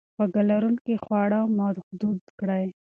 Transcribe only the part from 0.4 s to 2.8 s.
لرونکي خواړه محدود کړئ.